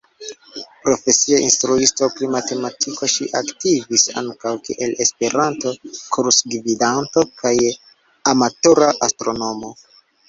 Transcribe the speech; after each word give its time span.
Profesie 0.85 1.39
instruisto 1.47 2.07
pri 2.13 2.29
matematiko, 2.35 3.09
ŝi 3.15 3.27
aktivis 3.41 4.05
ankaŭ 4.23 4.53
kiel 4.69 4.95
Esperanto-kursgvidanto 5.05 7.25
kaj 7.45 7.53
amatora 8.35 8.89
astronomo. 9.11 9.73